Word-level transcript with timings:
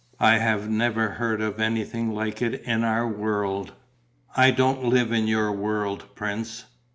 I 0.19 0.39
have 0.39 0.67
never 0.67 1.09
heard 1.09 1.41
of 1.43 1.59
anything 1.59 2.09
like 2.11 2.41
it 2.41 2.55
in 2.63 2.83
our 2.83 3.07
world." 3.07 3.73
"I 4.35 4.49
don't 4.49 4.83
live 4.85 5.11
in 5.11 5.27
your 5.27 5.51
world, 5.51 6.05
prince." 6.15 6.65